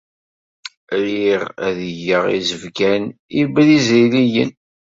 Riɣ 1.03 1.43
ad 1.67 1.73
d-geɣ 1.79 2.25
izebgan 2.37 3.03
ibriziliyen. 3.41 4.51